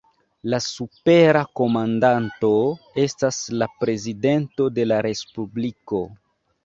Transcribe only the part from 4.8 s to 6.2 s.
la Respubliko.